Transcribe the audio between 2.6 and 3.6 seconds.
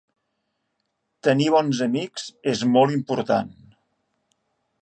molt important.